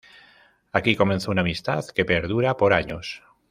Aquí 0.71 0.95
comenzó 0.95 1.29
una 1.29 1.41
amistad 1.41 1.85
que 1.93 2.05
perdura 2.05 2.57
por 2.57 2.73
años. 2.73 3.21